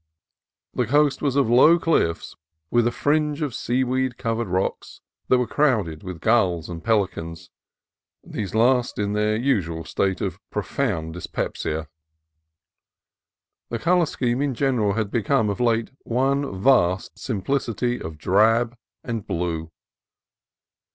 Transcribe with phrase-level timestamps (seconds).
[0.73, 2.35] The coast was of low cliffs
[2.71, 7.51] with a fringe of seaweed covered rocks that were crowded with gulls and pelicans,
[8.23, 11.87] these last in their usual state of profound dyspepsia.
[13.69, 19.27] The color scheme in general had become of late one vast simplicity of drab and
[19.27, 19.69] blue.